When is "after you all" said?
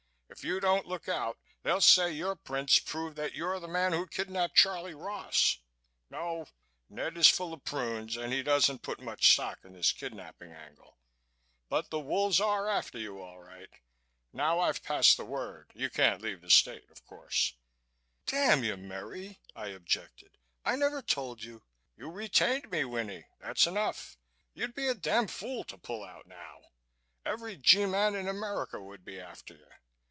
12.69-13.41